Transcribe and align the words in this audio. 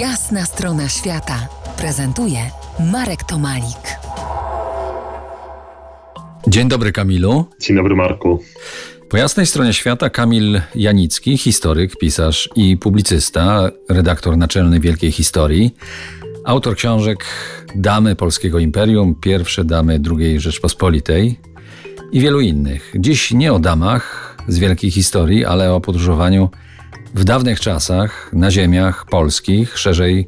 Jasna 0.00 0.44
strona 0.44 0.88
świata 0.88 1.48
prezentuje 1.78 2.38
Marek 2.92 3.24
Tomalik. 3.24 3.98
Dzień 6.48 6.68
dobry, 6.68 6.92
Kamilu. 6.92 7.44
Dzień 7.60 7.76
dobry, 7.76 7.96
Marku. 7.96 8.42
Po 9.08 9.16
jasnej 9.16 9.46
stronie 9.46 9.72
świata 9.72 10.10
Kamil 10.10 10.60
Janicki, 10.74 11.38
historyk, 11.38 11.96
pisarz 11.96 12.48
i 12.56 12.76
publicysta, 12.76 13.70
redaktor 13.88 14.36
naczelny 14.36 14.80
Wielkiej 14.80 15.12
Historii, 15.12 15.74
autor 16.44 16.76
książek 16.76 17.24
Damy 17.74 18.16
Polskiego 18.16 18.58
Imperium, 18.58 19.14
Pierwsze 19.14 19.64
Damy 19.64 20.00
II 20.18 20.40
Rzeczpospolitej 20.40 21.40
i 22.12 22.20
wielu 22.20 22.40
innych. 22.40 22.92
Dziś 22.98 23.32
nie 23.32 23.52
o 23.52 23.58
damach 23.58 24.36
z 24.48 24.58
Wielkiej 24.58 24.90
Historii, 24.90 25.44
ale 25.44 25.74
o 25.74 25.80
podróżowaniu 25.80 26.50
w 27.14 27.24
dawnych 27.24 27.60
czasach 27.60 28.30
na 28.32 28.50
ziemiach 28.50 29.06
polskich, 29.10 29.78
szerzej 29.78 30.26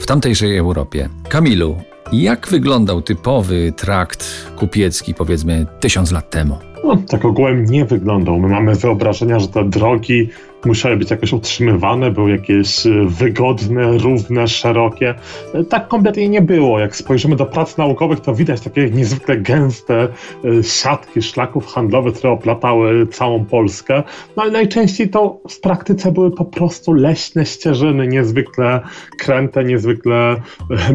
w 0.00 0.06
tamtejszej 0.06 0.56
Europie. 0.56 1.08
Kamilu, 1.28 1.76
jak 2.12 2.48
wyglądał 2.48 3.02
typowy 3.02 3.72
trakt 3.76 4.26
kupiecki, 4.56 5.14
powiedzmy, 5.14 5.66
tysiąc 5.80 6.12
lat 6.12 6.30
temu? 6.30 6.58
No, 6.86 6.96
tak 7.08 7.24
ogółem 7.24 7.64
nie 7.64 7.84
wyglądał. 7.84 8.38
My 8.38 8.48
mamy 8.48 8.74
wyobrażenia, 8.74 9.38
że 9.38 9.48
te 9.48 9.64
drogi 9.64 10.28
musiały 10.64 10.96
być 10.96 11.10
jakoś 11.10 11.32
utrzymywane, 11.32 12.10
były 12.10 12.30
jakieś 12.30 12.86
e, 12.86 12.90
wygodne, 13.06 13.98
równe, 13.98 14.48
szerokie. 14.48 15.14
E, 15.54 15.64
tak 15.64 15.88
kompletnie 15.88 16.28
nie 16.28 16.42
było. 16.42 16.78
Jak 16.80 16.96
spojrzymy 16.96 17.36
do 17.36 17.46
prac 17.46 17.76
naukowych, 17.76 18.20
to 18.20 18.34
widać 18.34 18.60
takie 18.60 18.90
niezwykle 18.90 19.36
gęste 19.36 20.08
e, 20.44 20.62
siatki 20.62 21.22
szlaków 21.22 21.66
handlowych, 21.66 22.14
które 22.14 22.32
oplatały 22.32 23.06
całą 23.06 23.44
Polskę. 23.44 24.02
No 24.36 24.42
ale 24.42 24.52
najczęściej 24.52 25.08
to 25.08 25.40
w 25.48 25.60
praktyce 25.60 26.12
były 26.12 26.30
po 26.30 26.44
prostu 26.44 26.92
leśne 26.92 27.46
ścieżyny, 27.46 28.08
niezwykle 28.08 28.80
kręte, 29.18 29.64
niezwykle 29.64 30.36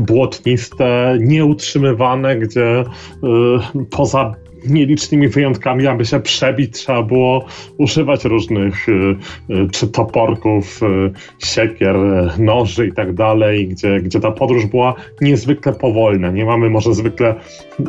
błotniste, 0.08 1.18
nieutrzymywane, 1.20 2.36
gdzie 2.36 2.84
poza 3.90 4.36
nielicznymi 4.70 5.28
wyjątkami, 5.28 5.88
aby 5.88 6.06
się 6.06 6.20
przebić, 6.20 6.74
trzeba 6.74 7.04
było 7.04 7.46
używać 7.78 8.26
różnych 8.26 8.90
y, 8.90 8.92
y, 9.50 9.70
czy 9.72 9.88
toporków, 9.88 10.84
y, 10.84 11.12
siekier, 11.46 11.96
noży 12.40 12.88
i 12.88 12.94
tak 12.94 13.14
dalej, 13.14 13.68
gdzie, 13.68 14.02
gdzie 14.02 14.20
ta 14.20 14.32
podróż 14.32 14.66
była 14.66 14.96
niezwykle 15.22 15.74
powolna. 15.74 16.32
Nie 16.32 16.46
mamy 16.46 16.70
może 16.70 16.94
zwykle 16.94 17.36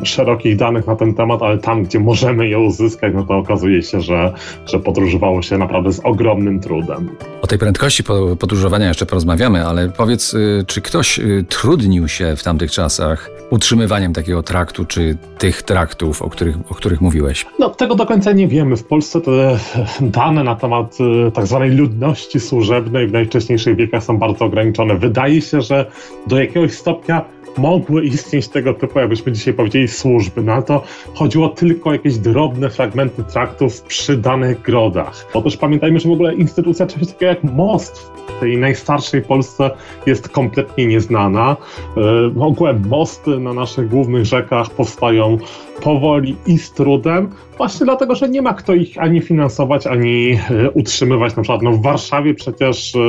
szerokich 0.03 0.55
danych 0.57 0.87
na 0.87 0.95
ten 0.95 1.13
temat, 1.13 1.41
ale 1.41 1.57
tam, 1.57 1.83
gdzie 1.83 1.99
możemy 1.99 2.47
je 2.47 2.59
uzyskać, 2.59 3.13
no 3.15 3.23
to 3.23 3.37
okazuje 3.37 3.83
się, 3.83 4.01
że, 4.01 4.33
że 4.65 4.79
podróżowało 4.79 5.41
się 5.41 5.57
naprawdę 5.57 5.93
z 5.93 5.99
ogromnym 6.03 6.59
trudem. 6.59 7.09
O 7.41 7.47
tej 7.47 7.59
prędkości 7.59 8.03
podróżowania 8.39 8.87
jeszcze 8.87 9.05
porozmawiamy, 9.05 9.65
ale 9.65 9.89
powiedz, 9.89 10.35
czy 10.67 10.81
ktoś 10.81 11.19
trudnił 11.49 12.07
się 12.07 12.35
w 12.35 12.43
tamtych 12.43 12.71
czasach 12.71 13.29
utrzymywaniem 13.49 14.13
takiego 14.13 14.43
traktu, 14.43 14.85
czy 14.85 15.17
tych 15.37 15.63
traktów, 15.63 16.21
o 16.21 16.29
których 16.29 16.62
o 16.69 16.75
których 16.75 17.01
mówiłeś? 17.01 17.45
No, 17.59 17.69
tego 17.69 17.95
do 17.95 18.05
końca 18.05 18.31
nie 18.31 18.47
wiemy. 18.47 18.77
W 18.77 18.83
Polsce 18.83 19.21
te 19.21 19.59
dane 20.01 20.43
na 20.43 20.55
temat 20.55 20.97
y, 21.27 21.31
tak 21.31 21.47
zwanej 21.47 21.71
ludności 21.71 22.39
służebnej 22.39 23.07
w 23.07 23.11
najwcześniejszych 23.11 23.75
wiekach 23.75 24.03
są 24.03 24.17
bardzo 24.17 24.45
ograniczone. 24.45 24.97
Wydaje 24.97 25.41
się, 25.41 25.61
że 25.61 25.85
do 26.27 26.39
jakiegoś 26.39 26.71
stopnia 26.71 27.25
mogły 27.57 28.05
istnieć 28.05 28.47
tego 28.47 28.73
typu, 28.73 28.99
jakbyśmy 28.99 29.31
dzisiaj 29.31 29.53
powiedzieli, 29.53 29.87
służby. 29.87 30.41
No 30.41 30.61
to 30.61 30.83
chodziło 31.13 31.49
tylko 31.49 31.89
o 31.89 31.93
jakieś 31.93 32.17
drobne 32.17 32.69
fragmenty 32.69 33.23
traktów 33.23 33.81
przy 33.81 34.17
danych 34.17 34.61
grodach. 34.61 35.27
Otóż 35.33 35.57
pamiętajmy, 35.57 35.99
że 35.99 36.09
w 36.09 36.11
ogóle 36.11 36.33
instytucja 36.33 36.87
czegoś 36.87 37.07
takiego 37.07 37.25
jak 37.25 37.43
most 37.43 38.11
w 38.27 38.39
tej 38.39 38.57
najstarszej 38.57 39.21
Polsce 39.21 39.71
jest 40.05 40.29
kompletnie 40.29 40.87
nieznana. 40.87 41.57
Yy, 42.35 42.43
ogółem 42.43 42.87
mosty 42.87 43.39
na 43.39 43.53
naszych 43.53 43.89
głównych 43.89 44.25
rzekach 44.25 44.69
powstają 44.69 45.37
powoli 45.81 46.35
i 46.47 46.57
z 46.57 46.71
trudem, 46.71 47.29
właśnie 47.57 47.85
dlatego, 47.85 48.15
że 48.15 48.29
nie 48.29 48.41
ma 48.41 48.53
kto 48.53 48.73
ich 48.73 48.97
ani 48.97 49.21
finansować, 49.21 49.87
ani 49.87 50.31
e, 50.31 50.71
utrzymywać. 50.71 51.35
Na 51.35 51.43
przykład 51.43 51.61
no 51.61 51.71
w 51.71 51.81
Warszawie 51.81 52.33
przecież 52.33 52.95
e, 52.95 52.99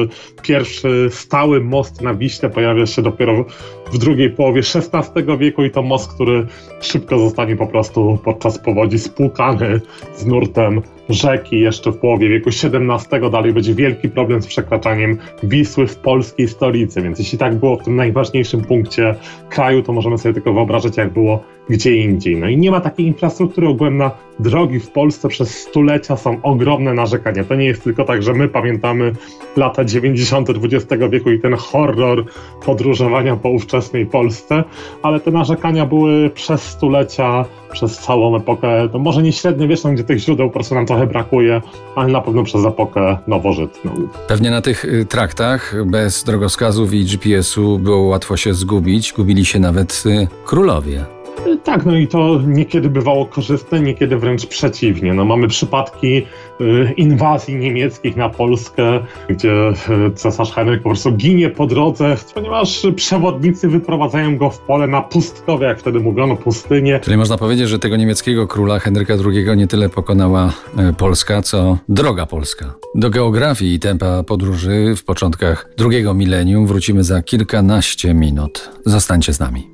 pierwszy 0.42 1.08
stały 1.10 1.60
most 1.60 2.02
na 2.02 2.14
Wiśle 2.14 2.50
pojawia 2.50 2.86
się 2.86 3.02
dopiero 3.02 3.44
w 3.92 3.98
drugiej 3.98 4.30
połowie 4.30 4.60
XVI 4.74 5.38
wieku 5.38 5.64
i 5.64 5.70
to 5.70 5.82
most, 5.82 6.12
który 6.12 6.46
szybko 6.80 7.18
zostanie 7.18 7.56
po 7.56 7.66
prostu 7.66 8.18
podczas 8.24 8.58
powodzi 8.58 8.98
spłukany 8.98 9.80
z 10.16 10.26
nurtem 10.26 10.82
rzeki 11.08 11.60
jeszcze 11.60 11.92
w 11.92 11.98
połowie 11.98 12.28
wieku 12.28 12.50
XVII. 12.50 13.30
Dalej 13.32 13.52
będzie 13.52 13.74
wielki 13.74 14.08
problem 14.08 14.42
z 14.42 14.46
przekraczaniem 14.46 15.18
Wisły 15.42 15.86
w 15.86 15.96
polskiej 15.96 16.48
stolicy, 16.48 17.02
więc 17.02 17.18
jeśli 17.18 17.38
tak 17.38 17.54
było 17.54 17.76
w 17.76 17.84
tym 17.84 17.96
najważniejszym 17.96 18.60
punkcie 18.60 19.14
kraju, 19.48 19.82
to 19.82 19.92
możemy 19.92 20.18
sobie 20.18 20.34
tylko 20.34 20.52
wyobrażać, 20.52 20.96
jak 20.96 21.12
było 21.12 21.44
gdzie 21.70 21.96
indziej. 21.96 22.36
No 22.36 22.48
i 22.48 22.56
nie 22.56 22.70
ma 22.70 22.80
takiej 22.80 23.06
infrastruktury 23.06 23.68
ogółem 23.68 23.96
na 23.96 24.10
drogi 24.38 24.80
w 24.80 24.90
Polsce 24.90 25.28
przez 25.28 25.56
stulecia 25.56 26.16
są 26.16 26.42
ogromne 26.42 26.94
narzekania. 26.94 27.44
To 27.44 27.54
nie 27.54 27.64
jest 27.64 27.84
tylko 27.84 28.04
tak, 28.04 28.22
że 28.22 28.32
my 28.32 28.48
pamiętamy 28.48 29.12
lata 29.56 29.84
90. 29.84 30.50
XX 30.50 31.02
wieku 31.10 31.30
i 31.30 31.40
ten 31.40 31.54
horror 31.54 32.24
podróżowania 32.66 33.36
po 33.36 33.48
ówczesnej 33.48 34.06
Polsce, 34.06 34.64
ale 35.02 35.20
te 35.20 35.30
narzekania 35.30 35.86
były 35.86 36.30
przez 36.30 36.62
stulecia, 36.62 37.44
przez 37.72 37.98
całą 37.98 38.36
epokę, 38.36 38.88
to 38.92 38.98
może 38.98 39.22
nie 39.22 39.32
średniowieczną, 39.32 39.94
gdzie 39.94 40.04
tych 40.04 40.18
źródeł 40.18 40.46
po 40.46 40.52
prostu 40.54 40.74
nam 40.74 40.86
trochę 40.86 41.06
brakuje, 41.06 41.62
ale 41.96 42.08
na 42.08 42.20
pewno 42.20 42.44
przez 42.44 42.66
epokę 42.66 43.18
nowożytną. 43.26 44.08
Pewnie 44.28 44.50
na 44.50 44.62
tych 44.62 44.84
y, 44.84 45.06
traktach 45.06 45.74
bez 45.86 46.24
drogowskazów 46.24 46.94
i 46.94 47.04
GPS-u 47.04 47.78
było 47.78 48.00
łatwo 48.00 48.36
się 48.36 48.54
zgubić. 48.54 49.12
Gubili 49.12 49.44
się 49.44 49.58
nawet 49.58 50.02
y, 50.06 50.28
królowie. 50.44 51.13
Tak, 51.64 51.86
no 51.86 51.96
i 51.96 52.08
to 52.08 52.40
niekiedy 52.46 52.90
bywało 52.90 53.26
korzystne, 53.26 53.80
niekiedy 53.80 54.16
wręcz 54.16 54.46
przeciwnie. 54.46 55.14
No, 55.14 55.24
mamy 55.24 55.48
przypadki 55.48 56.22
y, 56.60 56.94
inwazji 56.96 57.56
niemieckich 57.56 58.16
na 58.16 58.28
Polskę, 58.28 59.00
gdzie 59.28 59.68
y, 60.08 60.14
cesarz 60.14 60.52
Henryk 60.52 60.82
po 60.82 60.88
prostu 60.88 61.12
ginie 61.12 61.50
po 61.50 61.66
drodze, 61.66 62.16
ponieważ 62.34 62.86
przewodnicy 62.96 63.68
wyprowadzają 63.68 64.36
go 64.36 64.50
w 64.50 64.58
pole 64.58 64.86
na 64.86 65.02
pustkowie, 65.02 65.66
jak 65.66 65.78
wtedy 65.78 66.00
mówiono, 66.00 66.36
pustynię. 66.36 67.00
Czyli 67.00 67.16
można 67.16 67.38
powiedzieć, 67.38 67.68
że 67.68 67.78
tego 67.78 67.96
niemieckiego 67.96 68.46
króla 68.46 68.78
Henryka 68.78 69.14
II 69.14 69.56
nie 69.56 69.66
tyle 69.66 69.88
pokonała 69.88 70.52
y, 70.90 70.92
Polska, 70.92 71.42
co 71.42 71.78
droga 71.88 72.26
Polska. 72.26 72.74
Do 72.94 73.10
geografii 73.10 73.74
i 73.74 73.78
tempa 73.78 74.22
podróży 74.22 74.94
w 74.96 75.04
początkach 75.04 75.70
drugiego 75.76 76.14
milenium 76.14 76.66
wrócimy 76.66 77.04
za 77.04 77.22
kilkanaście 77.22 78.14
minut. 78.14 78.70
Zostańcie 78.86 79.32
z 79.32 79.40
nami. 79.40 79.73